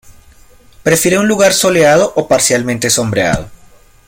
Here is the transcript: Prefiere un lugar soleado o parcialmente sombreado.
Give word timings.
Prefiere 0.81 1.19
un 1.19 1.27
lugar 1.27 1.53
soleado 1.53 2.11
o 2.15 2.27
parcialmente 2.27 2.89
sombreado. 2.89 3.51